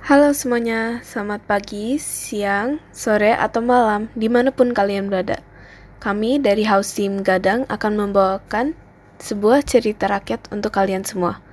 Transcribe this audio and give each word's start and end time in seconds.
Halo 0.00 0.32
semuanya, 0.32 1.04
selamat 1.04 1.44
pagi, 1.44 2.00
siang, 2.00 2.80
sore, 2.88 3.36
atau 3.36 3.60
malam, 3.60 4.08
di 4.16 4.32
mana 4.32 4.48
pun 4.48 4.72
kalian 4.72 5.12
berada. 5.12 5.44
Kami 6.00 6.40
dari 6.40 6.64
House 6.64 6.96
Team 6.96 7.20
Gadang 7.20 7.68
akan 7.68 8.00
membawakan 8.00 8.72
sebuah 9.20 9.60
cerita 9.60 10.08
rakyat 10.08 10.48
untuk 10.56 10.72
kalian 10.72 11.04
semua. 11.04 11.44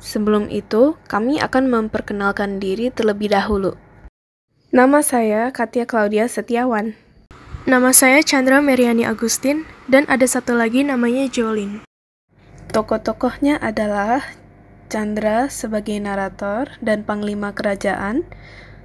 Sebelum 0.00 0.48
itu, 0.48 0.96
kami 1.04 1.36
akan 1.36 1.68
memperkenalkan 1.68 2.64
diri 2.64 2.88
terlebih 2.88 3.36
dahulu. 3.36 3.76
Nama 4.72 5.04
saya 5.04 5.52
Katia 5.52 5.84
Claudia 5.84 6.32
Setiawan. 6.32 6.96
Nama 7.68 7.92
saya 7.92 8.24
Chandra 8.24 8.64
Meriani 8.64 9.04
Agustin, 9.04 9.68
dan 9.84 10.08
ada 10.08 10.24
satu 10.24 10.56
lagi 10.56 10.80
namanya 10.80 11.28
Jolin. 11.28 11.84
Tokoh-tokohnya 12.72 13.60
adalah 13.60 14.24
Chandra 14.86 15.50
sebagai 15.50 15.98
narator 15.98 16.70
dan 16.78 17.02
panglima 17.02 17.50
kerajaan, 17.50 18.22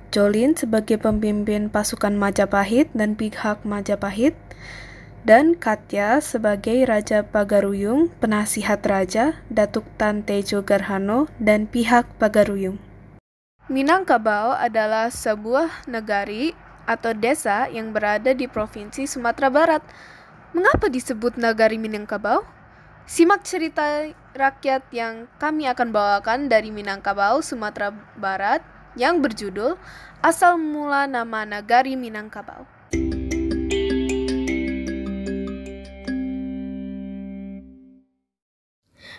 Jolin 0.09 0.57
sebagai 0.57 0.99
pemimpin 0.99 1.71
pasukan 1.71 2.11
Majapahit 2.17 2.91
dan 2.91 3.15
pihak 3.15 3.63
Majapahit, 3.63 4.35
dan 5.21 5.53
Katya 5.53 6.17
sebagai 6.19 6.83
Raja 6.89 7.21
Pagaruyung, 7.21 8.09
penasihat 8.17 8.81
raja, 8.81 9.37
Datuk 9.53 9.85
Tan 10.01 10.25
Tejo 10.25 10.65
Garhano, 10.65 11.29
dan 11.37 11.69
pihak 11.69 12.09
Pagaruyung. 12.17 12.81
Minangkabau 13.69 14.51
adalah 14.57 15.07
sebuah 15.13 15.87
negari 15.87 16.51
atau 16.89 17.13
desa 17.15 17.69
yang 17.69 17.93
berada 17.95 18.33
di 18.35 18.49
Provinsi 18.49 19.05
Sumatera 19.07 19.47
Barat. 19.47 19.83
Mengapa 20.51 20.91
disebut 20.91 21.39
negari 21.39 21.79
Minangkabau? 21.79 22.43
Simak 23.11 23.43
cerita 23.43 24.07
rakyat 24.31 24.87
yang 24.95 25.27
kami 25.35 25.67
akan 25.67 25.91
bawakan 25.91 26.47
dari 26.47 26.71
Minangkabau, 26.71 27.43
Sumatera 27.43 27.91
Barat 28.15 28.63
yang 28.95 29.19
berjudul 29.19 29.75
Asal 30.23 30.55
Mula 30.55 31.11
Nama 31.11 31.43
Nagari 31.43 31.99
Minangkabau. 31.99 32.63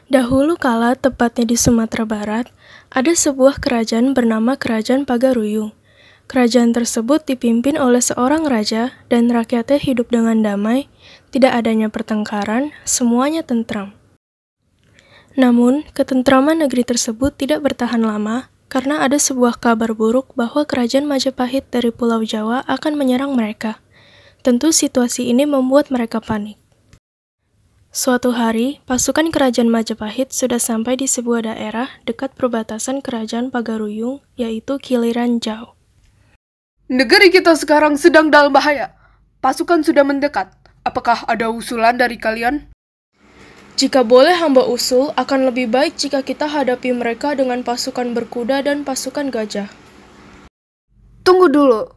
Dahulu 0.09 0.57
kala, 0.57 0.97
tepatnya 0.97 1.53
di 1.53 1.61
Sumatera 1.61 2.09
Barat, 2.09 2.49
ada 2.89 3.13
sebuah 3.13 3.61
kerajaan 3.61 4.17
bernama 4.17 4.57
Kerajaan 4.57 5.05
Pagaruyung. 5.05 5.77
Kerajaan 6.33 6.73
tersebut 6.73 7.29
dipimpin 7.29 7.77
oleh 7.77 8.01
seorang 8.01 8.49
raja 8.49 8.97
dan 9.13 9.29
rakyatnya 9.29 9.77
hidup 9.77 10.09
dengan 10.09 10.41
damai, 10.41 10.89
tidak 11.29 11.53
adanya 11.53 11.93
pertengkaran, 11.93 12.73
semuanya 12.89 13.45
tentram. 13.45 13.93
Namun, 15.37 15.85
ketentraman 15.93 16.65
negeri 16.65 16.89
tersebut 16.89 17.37
tidak 17.37 17.61
bertahan 17.61 18.01
lama 18.01 18.49
karena 18.73 19.05
ada 19.05 19.21
sebuah 19.21 19.61
kabar 19.61 19.93
buruk 19.93 20.33
bahwa 20.33 20.65
kerajaan 20.65 21.05
Majapahit 21.05 21.69
dari 21.69 21.93
Pulau 21.93 22.25
Jawa 22.25 22.65
akan 22.65 22.97
menyerang 22.97 23.37
mereka. 23.37 23.85
Tentu 24.41 24.73
situasi 24.73 25.29
ini 25.29 25.45
membuat 25.45 25.93
mereka 25.93 26.25
panik. 26.25 26.57
Suatu 27.93 28.33
hari, 28.33 28.81
pasukan 28.89 29.29
kerajaan 29.29 29.69
Majapahit 29.69 30.33
sudah 30.33 30.57
sampai 30.57 30.97
di 30.97 31.05
sebuah 31.05 31.45
daerah 31.45 31.93
dekat 32.09 32.33
perbatasan 32.41 33.05
kerajaan 33.05 33.53
Pagaruyung, 33.53 34.25
yaitu 34.41 34.81
Kiliran 34.81 35.37
Jau. 35.37 35.77
Negeri 36.93 37.33
kita 37.33 37.57
sekarang 37.57 37.97
sedang 37.97 38.29
dalam 38.29 38.53
bahaya. 38.53 38.93
Pasukan 39.41 39.81
sudah 39.81 40.05
mendekat. 40.05 40.53
Apakah 40.85 41.25
ada 41.25 41.49
usulan 41.49 41.97
dari 41.97 42.21
kalian? 42.21 42.69
Jika 43.81 44.05
boleh 44.05 44.37
hamba 44.37 44.69
usul, 44.69 45.09
akan 45.17 45.49
lebih 45.49 45.73
baik 45.73 45.97
jika 45.97 46.21
kita 46.21 46.45
hadapi 46.45 46.93
mereka 46.93 47.33
dengan 47.33 47.65
pasukan 47.65 48.13
berkuda 48.13 48.61
dan 48.61 48.85
pasukan 48.85 49.33
gajah. 49.33 49.73
Tunggu 51.25 51.49
dulu. 51.49 51.89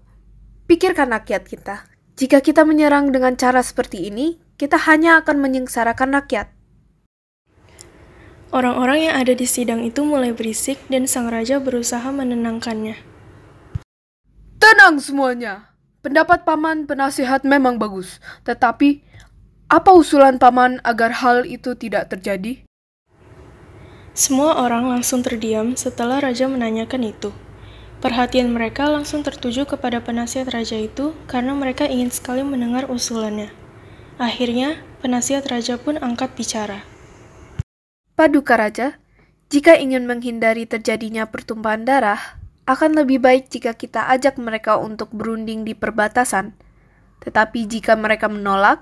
Pikirkan 0.63 1.11
rakyat 1.11 1.43
kita. 1.43 1.91
Jika 2.15 2.39
kita 2.39 2.63
menyerang 2.63 3.11
dengan 3.11 3.35
cara 3.35 3.59
seperti 3.67 4.07
ini, 4.07 4.39
kita 4.55 4.79
hanya 4.87 5.19
akan 5.19 5.43
menyengsarakan 5.43 6.23
rakyat. 6.23 6.55
Orang-orang 8.55 9.11
yang 9.11 9.19
ada 9.19 9.35
di 9.35 9.43
sidang 9.43 9.83
itu 9.83 10.07
mulai 10.07 10.31
berisik 10.31 10.79
dan 10.87 11.03
sang 11.03 11.27
raja 11.27 11.59
berusaha 11.59 12.07
menenangkannya. 12.15 13.14
Tenang 14.65 14.97
semuanya. 14.97 15.69
Pendapat 16.01 16.41
paman 16.41 16.89
penasihat 16.89 17.45
memang 17.45 17.77
bagus, 17.77 18.17
tetapi 18.49 19.05
apa 19.69 19.93
usulan 19.93 20.41
paman 20.41 20.81
agar 20.81 21.21
hal 21.21 21.45
itu 21.45 21.77
tidak 21.77 22.09
terjadi? 22.09 22.65
Semua 24.17 24.57
orang 24.57 24.89
langsung 24.89 25.21
terdiam 25.21 25.77
setelah 25.77 26.17
raja 26.17 26.49
menanyakan 26.49 27.13
itu. 27.13 27.29
Perhatian 28.01 28.49
mereka 28.49 28.89
langsung 28.89 29.21
tertuju 29.21 29.69
kepada 29.69 30.01
penasihat 30.01 30.49
raja 30.49 30.81
itu 30.81 31.13
karena 31.29 31.53
mereka 31.53 31.85
ingin 31.85 32.09
sekali 32.09 32.41
mendengar 32.41 32.89
usulannya. 32.89 33.53
Akhirnya, 34.17 34.81
penasihat 35.05 35.45
raja 35.45 35.77
pun 35.77 36.01
angkat 36.01 36.33
bicara. 36.33 36.81
Paduka 38.17 38.57
Raja, 38.57 38.97
jika 39.53 39.77
ingin 39.77 40.09
menghindari 40.09 40.65
terjadinya 40.65 41.29
pertumpahan 41.29 41.85
darah, 41.85 42.41
akan 42.65 42.97
lebih 42.97 43.21
baik 43.21 43.53
jika 43.53 43.77
kita 43.77 44.09
ajak 44.09 44.41
mereka 44.41 44.81
untuk 44.81 45.13
berunding 45.13 45.61
di 45.61 45.77
perbatasan. 45.77 46.57
Tetapi 47.21 47.69
jika 47.69 47.93
mereka 47.93 48.25
menolak, 48.25 48.81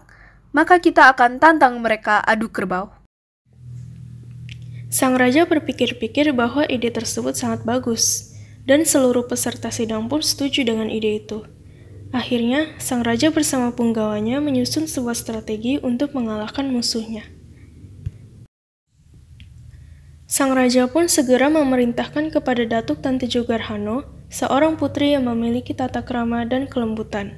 maka 0.56 0.80
kita 0.80 1.12
akan 1.12 1.44
tantang 1.44 1.84
mereka 1.84 2.24
adu 2.24 2.48
kerbau. 2.48 2.96
Sang 4.88 5.18
raja 5.18 5.44
berpikir-pikir 5.50 6.32
bahwa 6.38 6.64
ide 6.70 6.94
tersebut 6.94 7.34
sangat 7.34 7.66
bagus, 7.66 8.38
dan 8.64 8.88
seluruh 8.88 9.26
peserta 9.26 9.74
sidang 9.74 10.06
pun 10.06 10.22
setuju 10.22 10.64
dengan 10.64 10.88
ide 10.88 11.20
itu. 11.20 11.44
Akhirnya, 12.14 12.70
sang 12.78 13.02
raja 13.02 13.34
bersama 13.34 13.74
punggawanya 13.74 14.38
menyusun 14.38 14.86
sebuah 14.86 15.18
strategi 15.18 15.82
untuk 15.82 16.14
mengalahkan 16.14 16.70
musuhnya. 16.70 17.33
Sang 20.34 20.50
raja 20.58 20.90
pun 20.90 21.06
segera 21.06 21.46
memerintahkan 21.46 22.34
kepada 22.34 22.66
Datuk 22.66 23.06
Tante 23.06 23.30
Jogarhano, 23.30 24.02
seorang 24.34 24.82
putri 24.82 25.14
yang 25.14 25.30
memiliki 25.30 25.78
tata 25.78 26.02
krama 26.02 26.42
dan 26.42 26.66
kelembutan. 26.66 27.38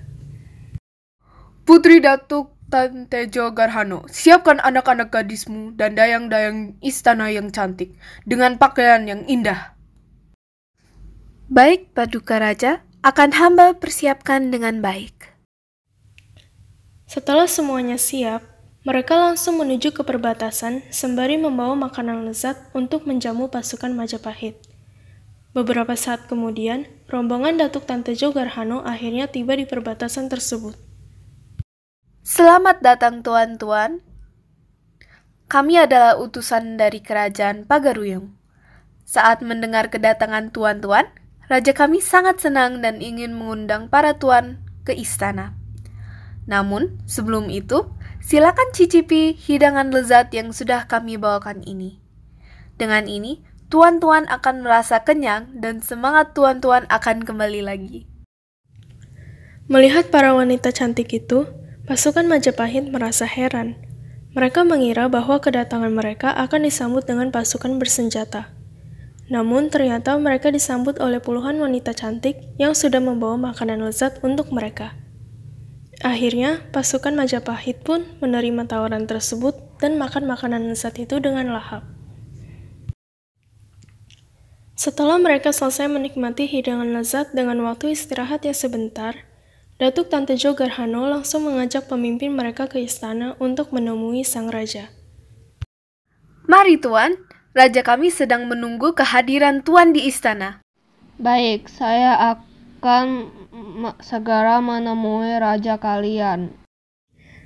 Putri 1.68 2.00
Datuk 2.00 2.56
Tante 2.72 3.28
Jogarhano, 3.28 4.08
siapkan 4.08 4.64
anak-anak 4.64 5.12
gadismu 5.12 5.76
dan 5.76 6.00
dayang-dayang 6.00 6.80
istana 6.80 7.28
yang 7.28 7.52
cantik 7.52 8.00
dengan 8.24 8.56
pakaian 8.56 9.04
yang 9.04 9.28
indah. 9.28 9.76
Baik, 11.52 11.92
Paduka 11.92 12.40
Raja, 12.40 12.80
akan 13.04 13.36
hamba 13.36 13.76
persiapkan 13.76 14.56
dengan 14.56 14.80
baik. 14.80 15.36
Setelah 17.12 17.52
semuanya 17.52 18.00
siap, 18.00 18.55
mereka 18.86 19.18
langsung 19.18 19.58
menuju 19.58 19.98
ke 19.98 20.06
perbatasan 20.06 20.86
sembari 20.94 21.42
membawa 21.42 21.74
makanan 21.74 22.30
lezat 22.30 22.70
untuk 22.78 23.10
menjamu 23.10 23.50
pasukan 23.50 23.90
Majapahit. 23.90 24.62
Beberapa 25.58 25.98
saat 25.98 26.30
kemudian, 26.30 26.86
rombongan 27.10 27.58
Datuk 27.58 27.90
Tante 27.90 28.14
Jogarhano 28.14 28.86
akhirnya 28.86 29.26
tiba 29.26 29.58
di 29.58 29.66
perbatasan 29.66 30.30
tersebut. 30.30 30.78
Selamat 32.22 32.86
datang 32.86 33.26
tuan-tuan. 33.26 34.06
Kami 35.50 35.82
adalah 35.82 36.22
utusan 36.22 36.78
dari 36.78 37.02
kerajaan 37.02 37.66
Pagaruyung. 37.66 38.38
Saat 39.02 39.42
mendengar 39.42 39.90
kedatangan 39.90 40.54
tuan-tuan, 40.54 41.10
Raja 41.50 41.74
kami 41.74 42.02
sangat 42.02 42.42
senang 42.42 42.86
dan 42.86 43.02
ingin 43.02 43.34
mengundang 43.34 43.90
para 43.90 44.18
tuan 44.18 44.62
ke 44.86 44.94
istana. 44.94 45.58
Namun, 46.46 47.02
sebelum 47.06 47.50
itu, 47.54 47.86
silakan 48.26 48.74
cicipi 48.74 49.38
hidangan 49.38 49.94
lezat 49.94 50.34
yang 50.34 50.50
sudah 50.50 50.90
kami 50.90 51.14
bawakan 51.14 51.62
ini. 51.62 52.02
Dengan 52.74 53.06
ini, 53.06 53.46
tuan-tuan 53.70 54.26
akan 54.26 54.66
merasa 54.66 55.06
kenyang 55.06 55.62
dan 55.62 55.86
semangat 55.86 56.34
tuan-tuan 56.34 56.90
akan 56.90 57.22
kembali 57.22 57.62
lagi. 57.62 58.10
Melihat 59.70 60.10
para 60.10 60.34
wanita 60.34 60.74
cantik 60.74 61.14
itu, 61.14 61.46
pasukan 61.86 62.26
Majapahit 62.26 62.90
merasa 62.90 63.30
heran. 63.30 63.78
Mereka 64.34 64.66
mengira 64.66 65.06
bahwa 65.06 65.38
kedatangan 65.38 65.94
mereka 65.94 66.34
akan 66.34 66.66
disambut 66.66 67.06
dengan 67.06 67.30
pasukan 67.30 67.78
bersenjata. 67.78 68.50
Namun 69.30 69.70
ternyata 69.70 70.18
mereka 70.18 70.50
disambut 70.50 70.98
oleh 70.98 71.22
puluhan 71.22 71.62
wanita 71.62 71.94
cantik 71.94 72.42
yang 72.58 72.74
sudah 72.74 73.00
membawa 73.00 73.38
makanan 73.38 73.86
lezat 73.86 74.18
untuk 74.26 74.50
mereka. 74.50 75.05
Akhirnya, 76.04 76.66
pasukan 76.76 77.16
Majapahit 77.16 77.84
pun 77.86 78.04
menerima 78.20 78.68
tawaran 78.68 79.08
tersebut 79.08 79.56
dan 79.80 79.96
makan 79.96 80.28
makanan 80.28 80.68
lezat 80.68 81.00
itu 81.00 81.22
dengan 81.24 81.56
lahap. 81.56 81.88
Setelah 84.76 85.16
mereka 85.16 85.56
selesai 85.56 85.88
menikmati 85.88 86.52
hidangan 86.52 86.92
lezat 86.92 87.32
dengan 87.32 87.64
waktu 87.64 87.96
istirahat 87.96 88.44
yang 88.44 88.58
sebentar, 88.58 89.16
Datuk 89.80 90.12
Tante 90.12 90.36
Jogarhano 90.36 91.08
langsung 91.08 91.48
mengajak 91.48 91.88
pemimpin 91.88 92.36
mereka 92.36 92.68
ke 92.68 92.84
istana 92.84 93.40
untuk 93.40 93.72
menemui 93.72 94.24
sang 94.28 94.52
raja. 94.52 94.92
Mari 96.48 96.80
tuan, 96.80 97.16
Raja 97.56 97.88
kami 97.88 98.12
sedang 98.12 98.52
menunggu 98.52 98.92
kehadiran 98.92 99.64
Tuan 99.64 99.96
di 99.96 100.12
istana. 100.12 100.60
Baik, 101.16 101.72
saya 101.72 102.20
akan 102.20 102.45
segera 104.06 104.62
menemui 104.62 105.42
raja 105.42 105.82
kalian. 105.82 106.54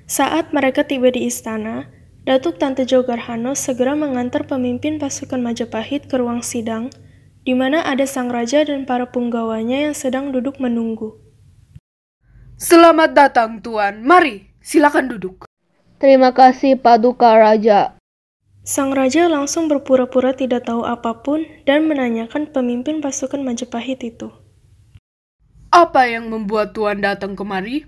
Saat 0.03 0.51
mereka 0.51 0.83
tiba 0.83 1.07
di 1.15 1.31
istana, 1.31 1.88
Datuk 2.27 2.59
Tante 2.59 2.83
Jogarhano 2.83 3.56
segera 3.56 3.95
mengantar 3.95 4.44
pemimpin 4.44 5.00
pasukan 5.00 5.39
Majapahit 5.39 6.12
ke 6.12 6.19
ruang 6.19 6.44
sidang, 6.44 6.91
di 7.47 7.56
mana 7.56 7.88
ada 7.88 8.03
sang 8.03 8.27
raja 8.27 8.68
dan 8.68 8.83
para 8.83 9.07
punggawanya 9.07 9.88
yang 9.88 9.95
sedang 9.95 10.36
duduk 10.36 10.59
menunggu. 10.59 11.15
Selamat 12.59 13.15
datang, 13.15 13.63
Tuan. 13.63 14.03
Mari, 14.03 14.51
silakan 14.59 15.07
duduk. 15.07 15.47
Terima 15.95 16.36
kasih, 16.36 16.75
Paduka 16.75 17.31
Raja. 17.39 17.95
Sang 18.68 18.91
raja 18.91 19.31
langsung 19.31 19.71
berpura-pura 19.71 20.36
tidak 20.36 20.68
tahu 20.68 20.83
apa 20.83 21.24
pun 21.24 21.47
dan 21.63 21.88
menanyakan 21.88 22.51
pemimpin 22.51 23.00
pasukan 23.00 23.39
Majapahit 23.39 24.03
itu. 24.03 24.30
Apa 25.69 26.10
yang 26.10 26.33
membuat 26.33 26.74
Tuan 26.74 26.98
datang 26.98 27.38
kemari? 27.38 27.86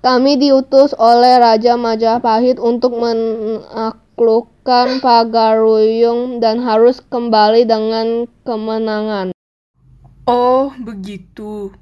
Kami 0.00 0.40
diutus 0.40 0.96
oleh 0.96 1.36
Raja 1.36 1.76
Majapahit 1.76 2.56
untuk 2.56 2.96
menaklukkan 2.96 5.04
Pagaruyung 5.04 6.40
dan 6.40 6.64
harus 6.64 7.04
kembali 7.04 7.68
dengan 7.68 8.24
kemenangan. 8.48 9.36
Oh, 10.24 10.72
begitu. 10.80 11.76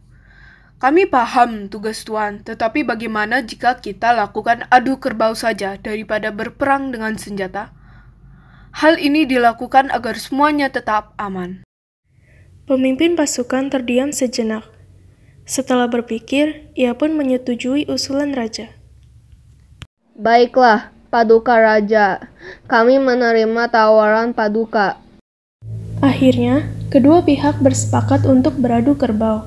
Kami 0.83 1.07
paham 1.07 1.71
tugas 1.71 2.03
Tuan, 2.03 2.43
tetapi 2.43 2.83
bagaimana 2.83 3.47
jika 3.47 3.79
kita 3.79 4.19
lakukan 4.19 4.67
adu 4.67 4.99
kerbau 4.99 5.39
saja 5.39 5.79
daripada 5.79 6.35
berperang 6.35 6.91
dengan 6.91 7.15
senjata? 7.15 7.71
Hal 8.75 8.99
ini 8.99 9.31
dilakukan 9.31 9.95
agar 9.95 10.19
semuanya 10.19 10.75
tetap 10.75 11.15
aman. 11.23 11.63
Pemimpin 12.67 13.15
pasukan 13.15 13.71
terdiam 13.71 14.11
sejenak. 14.11 14.74
Setelah 15.45 15.93
berpikir, 15.93 16.73
ia 16.73 16.97
pun 16.97 17.13
menyetujui 17.21 17.85
usulan 17.93 18.33
raja. 18.33 18.73
Baiklah, 20.17 20.89
Paduka 21.13 21.61
Raja. 21.61 22.33
Kami 22.65 22.97
menerima 22.97 23.69
tawaran 23.69 24.33
Paduka. 24.33 24.97
Akhirnya, 26.01 26.65
kedua 26.89 27.21
pihak 27.21 27.61
bersepakat 27.61 28.25
untuk 28.25 28.57
beradu 28.57 28.97
kerbau. 28.97 29.45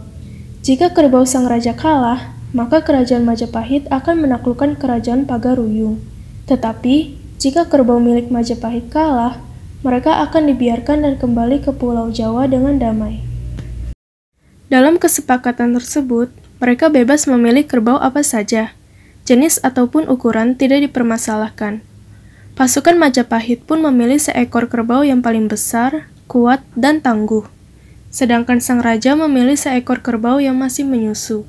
Jika 0.62 0.94
kerbau 0.94 1.26
sang 1.26 1.50
raja 1.50 1.74
kalah, 1.74 2.30
maka 2.54 2.86
kerajaan 2.86 3.26
Majapahit 3.26 3.90
akan 3.90 4.22
menaklukkan 4.22 4.78
kerajaan 4.78 5.26
Pagaruyung. 5.26 5.98
Tetapi, 6.46 7.18
jika 7.42 7.66
kerbau 7.66 7.98
milik 7.98 8.30
Majapahit 8.30 8.94
kalah, 8.94 9.42
mereka 9.82 10.22
akan 10.30 10.46
dibiarkan 10.54 11.10
dan 11.10 11.14
kembali 11.18 11.66
ke 11.66 11.74
Pulau 11.74 12.14
Jawa 12.14 12.46
dengan 12.46 12.78
damai. 12.78 13.26
Dalam 14.68 15.00
kesepakatan 15.00 15.72
tersebut, 15.80 16.28
mereka 16.60 16.92
bebas 16.92 17.24
memilih 17.24 17.64
kerbau 17.64 17.96
apa 18.04 18.19
saja. 18.19 18.75
Jenis 19.24 19.64
ataupun 19.64 20.12
ukuran 20.12 20.60
tidak 20.60 20.84
dipermasalahkan. 20.84 21.80
Pasukan 22.60 23.00
Majapahit 23.00 23.64
pun 23.64 23.80
memilih 23.80 24.19
seekor 24.19 24.68
kerbau 24.68 25.08
yang 25.08 25.24
paling 25.24 25.48
besar, 25.48 26.12
kuat, 26.28 26.68
dan 26.75 27.00
tangguh. 27.00 27.48
Sedangkan 28.12 28.60
sang 28.60 28.84
raja 28.84 29.16
memilih 29.16 29.56
seekor 29.56 30.04
kerbau 30.04 30.44
yang 30.44 30.60
masih 30.60 30.84
menyusu. 30.84 31.48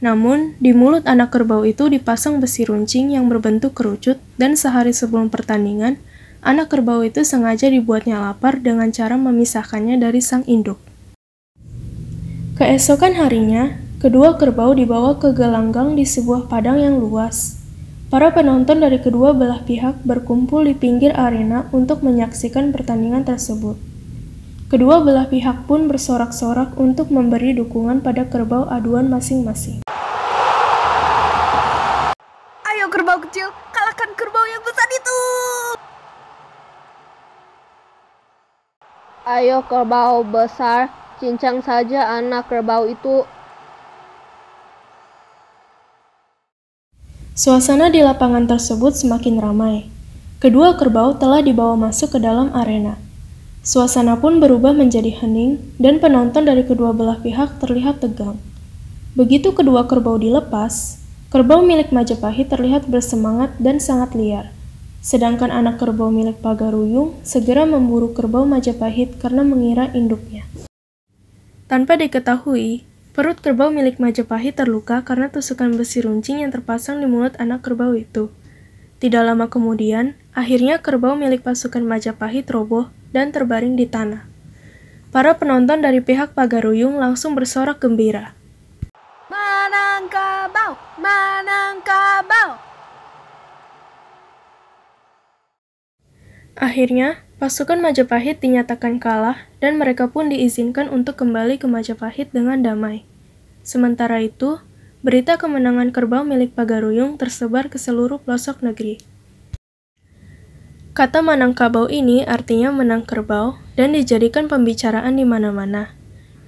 Namun, 0.00 0.56
di 0.56 0.72
mulut 0.72 1.04
anak 1.04 1.36
kerbau 1.36 1.68
itu 1.68 1.92
dipasang 1.92 2.40
besi 2.40 2.64
runcing 2.64 3.12
yang 3.12 3.28
berbentuk 3.28 3.76
kerucut 3.76 4.16
dan 4.40 4.56
sehari 4.56 4.96
sebelum 4.96 5.28
pertandingan, 5.28 6.00
anak 6.40 6.72
kerbau 6.72 7.04
itu 7.04 7.28
sengaja 7.28 7.68
dibuatnya 7.68 8.24
lapar 8.24 8.56
dengan 8.56 8.88
cara 8.88 9.20
memisahkannya 9.20 10.00
dari 10.00 10.24
sang 10.24 10.48
induk. 10.48 10.87
Keesokan 12.58 13.14
harinya, 13.14 13.78
kedua 14.02 14.34
kerbau 14.34 14.74
dibawa 14.74 15.14
ke 15.14 15.30
gelanggang 15.30 15.94
di 15.94 16.02
sebuah 16.02 16.50
padang 16.50 16.82
yang 16.82 16.98
luas. 16.98 17.62
Para 18.10 18.34
penonton 18.34 18.82
dari 18.82 18.98
kedua 18.98 19.30
belah 19.30 19.62
pihak 19.62 20.02
berkumpul 20.02 20.66
di 20.66 20.74
pinggir 20.74 21.14
arena 21.14 21.70
untuk 21.70 22.02
menyaksikan 22.02 22.74
pertandingan 22.74 23.22
tersebut. 23.22 23.78
Kedua 24.66 25.06
belah 25.06 25.30
pihak 25.30 25.70
pun 25.70 25.86
bersorak-sorak 25.86 26.74
untuk 26.74 27.14
memberi 27.14 27.54
dukungan 27.54 28.02
pada 28.02 28.26
kerbau 28.26 28.66
aduan 28.66 29.06
masing-masing. 29.06 29.86
Ayo 32.66 32.90
kerbau 32.90 33.22
kecil, 33.22 33.54
kalahkan 33.70 34.10
kerbau 34.18 34.42
yang 34.50 34.62
besar 34.66 34.88
itu! 34.98 35.18
Ayo 39.30 39.62
kerbau 39.62 40.26
besar, 40.26 40.90
Cincang 41.18 41.58
saja 41.58 42.14
anak 42.14 42.46
kerbau 42.46 42.86
itu. 42.86 43.26
Suasana 47.34 47.90
di 47.90 47.98
lapangan 48.06 48.46
tersebut 48.46 48.94
semakin 48.94 49.42
ramai. 49.42 49.90
Kedua 50.38 50.78
kerbau 50.78 51.18
telah 51.18 51.42
dibawa 51.42 51.74
masuk 51.74 52.14
ke 52.14 52.18
dalam 52.22 52.54
arena. 52.54 53.02
Suasana 53.66 54.14
pun 54.14 54.38
berubah 54.38 54.70
menjadi 54.70 55.10
hening 55.10 55.58
dan 55.82 55.98
penonton 55.98 56.46
dari 56.46 56.62
kedua 56.62 56.94
belah 56.94 57.18
pihak 57.18 57.58
terlihat 57.58 57.98
tegang. 57.98 58.38
Begitu 59.18 59.50
kedua 59.50 59.90
kerbau 59.90 60.22
dilepas, 60.22 61.02
kerbau 61.34 61.66
milik 61.66 61.90
Majapahit 61.90 62.46
terlihat 62.46 62.86
bersemangat 62.86 63.58
dan 63.58 63.82
sangat 63.82 64.14
liar. 64.14 64.54
Sedangkan 65.02 65.50
anak 65.50 65.82
kerbau 65.82 66.14
milik 66.14 66.38
Pagaruyung 66.38 67.18
segera 67.26 67.66
memburu 67.66 68.14
kerbau 68.14 68.46
Majapahit 68.46 69.18
karena 69.18 69.42
mengira 69.42 69.90
induknya. 69.90 70.46
Tanpa 71.68 72.00
diketahui, 72.00 72.88
perut 73.12 73.44
kerbau 73.44 73.68
milik 73.68 74.00
Majapahit 74.00 74.56
terluka 74.56 75.04
karena 75.04 75.28
tusukan 75.28 75.68
besi 75.76 76.00
runcing 76.00 76.40
yang 76.40 76.48
terpasang 76.48 76.96
di 76.96 77.04
mulut 77.04 77.36
anak 77.36 77.60
kerbau 77.60 77.92
itu. 77.92 78.32
Tidak 79.04 79.20
lama 79.20 79.52
kemudian, 79.52 80.16
akhirnya 80.32 80.80
kerbau 80.80 81.12
milik 81.12 81.44
pasukan 81.44 81.84
Majapahit 81.84 82.48
roboh 82.48 82.88
dan 83.12 83.36
terbaring 83.36 83.76
di 83.76 83.84
tanah. 83.84 84.24
Para 85.12 85.36
penonton 85.36 85.84
dari 85.84 86.00
pihak 86.00 86.32
Pagaruyung 86.32 86.96
langsung 86.96 87.36
bersorak 87.36 87.84
gembira. 87.84 88.32
Menang 89.28 90.08
kabau, 90.08 90.72
menang 90.96 91.84
kabau. 91.84 92.56
Akhirnya, 96.56 97.27
Pasukan 97.38 97.78
Majapahit 97.78 98.42
dinyatakan 98.42 98.98
kalah 98.98 99.46
dan 99.62 99.78
mereka 99.78 100.10
pun 100.10 100.26
diizinkan 100.26 100.90
untuk 100.90 101.22
kembali 101.22 101.54
ke 101.62 101.70
Majapahit 101.70 102.34
dengan 102.34 102.58
damai. 102.66 103.06
Sementara 103.62 104.18
itu, 104.18 104.58
berita 105.06 105.38
kemenangan 105.38 105.94
kerbau 105.94 106.26
milik 106.26 106.58
Pagaruyung 106.58 107.14
tersebar 107.14 107.70
ke 107.70 107.78
seluruh 107.78 108.18
pelosok 108.18 108.66
negeri. 108.66 108.98
Kata 110.98 111.22
Manangkabau 111.22 111.86
ini 111.86 112.26
artinya 112.26 112.74
menang 112.74 113.06
kerbau 113.06 113.54
dan 113.78 113.94
dijadikan 113.94 114.50
pembicaraan 114.50 115.14
di 115.14 115.22
mana-mana. 115.22 115.94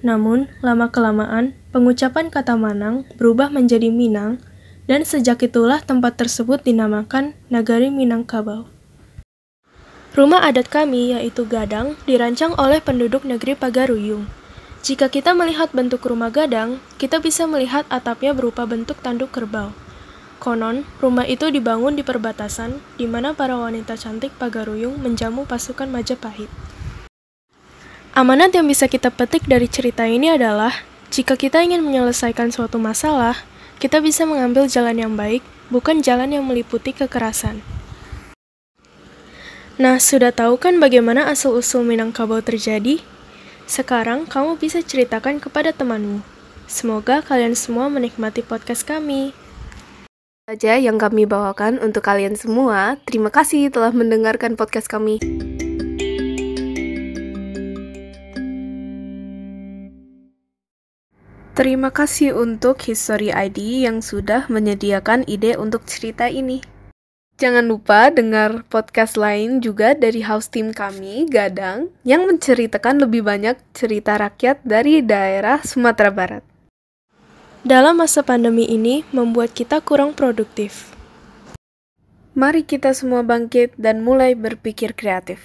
Namun, 0.03 0.51
lama-kelamaan, 0.59 1.55
pengucapan 1.71 2.27
kata 2.27 2.59
Manang 2.59 3.07
berubah 3.15 3.47
menjadi 3.47 3.87
Minang, 3.87 4.43
dan 4.91 5.07
sejak 5.07 5.39
itulah 5.39 5.79
tempat 5.79 6.19
tersebut 6.19 6.67
dinamakan 6.67 7.31
Nagari 7.47 7.87
Minangkabau. 7.87 8.80
Rumah 10.11 10.43
adat 10.43 10.67
kami, 10.67 11.15
yaitu 11.15 11.47
Gadang, 11.47 11.95
dirancang 12.03 12.51
oleh 12.59 12.83
penduduk 12.83 13.23
negeri 13.23 13.55
Pagaruyung. 13.55 14.27
Jika 14.83 15.07
kita 15.07 15.31
melihat 15.31 15.71
bentuk 15.71 16.03
rumah 16.03 16.27
Gadang, 16.27 16.83
kita 16.99 17.23
bisa 17.23 17.47
melihat 17.47 17.87
atapnya 17.87 18.35
berupa 18.35 18.67
bentuk 18.67 18.99
tanduk 18.99 19.31
kerbau. 19.31 19.71
Konon, 20.43 20.83
rumah 20.99 21.23
itu 21.23 21.47
dibangun 21.47 21.95
di 21.95 22.03
perbatasan, 22.03 22.83
di 22.99 23.07
mana 23.07 23.31
para 23.31 23.55
wanita 23.55 23.95
cantik 23.95 24.35
Pagaruyung 24.35 24.99
menjamu 24.99 25.47
pasukan 25.47 25.87
Majapahit. 25.87 26.51
Amanat 28.11 28.51
yang 28.51 28.67
bisa 28.67 28.91
kita 28.91 29.15
petik 29.15 29.47
dari 29.47 29.71
cerita 29.71 30.03
ini 30.03 30.27
adalah, 30.27 30.75
jika 31.07 31.39
kita 31.39 31.63
ingin 31.63 31.87
menyelesaikan 31.87 32.51
suatu 32.51 32.75
masalah, 32.83 33.47
kita 33.79 34.03
bisa 34.03 34.27
mengambil 34.27 34.67
jalan 34.67 34.99
yang 34.99 35.15
baik, 35.15 35.39
bukan 35.71 36.03
jalan 36.03 36.35
yang 36.35 36.43
meliputi 36.43 36.91
kekerasan. 36.91 37.63
Nah, 39.81 39.97
sudah 39.97 40.29
tahu 40.29 40.61
kan 40.61 40.77
bagaimana 40.77 41.25
asal-usul 41.25 41.81
Minangkabau 41.81 42.37
terjadi? 42.45 43.01
Sekarang 43.65 44.29
kamu 44.29 44.61
bisa 44.61 44.85
ceritakan 44.85 45.41
kepada 45.41 45.73
temanmu. 45.73 46.21
Semoga 46.69 47.25
kalian 47.25 47.57
semua 47.57 47.89
menikmati 47.89 48.45
podcast 48.45 48.85
kami. 48.85 49.33
Saja 50.45 50.77
yang 50.77 51.01
kami 51.01 51.25
bawakan 51.25 51.81
untuk 51.81 52.05
kalian 52.05 52.37
semua. 52.37 53.01
Terima 53.09 53.33
kasih 53.33 53.73
telah 53.73 53.89
mendengarkan 53.89 54.53
podcast 54.53 54.85
kami. 54.85 55.17
Terima 61.57 61.89
kasih 61.89 62.37
untuk 62.37 62.85
History 62.85 63.33
ID 63.33 63.89
yang 63.89 64.05
sudah 64.05 64.45
menyediakan 64.45 65.25
ide 65.25 65.57
untuk 65.57 65.89
cerita 65.89 66.29
ini. 66.29 66.70
Jangan 67.41 67.65
lupa 67.65 68.13
dengar 68.13 68.61
podcast 68.69 69.17
lain 69.17 69.65
juga 69.65 69.97
dari 69.97 70.21
house 70.21 70.45
team 70.45 70.69
kami, 70.69 71.25
Gadang, 71.25 71.89
yang 72.05 72.29
menceritakan 72.29 73.01
lebih 73.01 73.25
banyak 73.25 73.57
cerita 73.73 74.13
rakyat 74.13 74.61
dari 74.61 75.01
daerah 75.01 75.57
Sumatera 75.65 76.13
Barat. 76.13 76.45
Dalam 77.65 77.97
masa 77.97 78.21
pandemi 78.21 78.69
ini 78.69 79.01
membuat 79.09 79.57
kita 79.57 79.81
kurang 79.81 80.13
produktif. 80.13 80.93
Mari 82.37 82.61
kita 82.61 82.93
semua 82.93 83.25
bangkit 83.25 83.73
dan 83.73 84.05
mulai 84.05 84.37
berpikir 84.37 84.93
kreatif. 84.93 85.41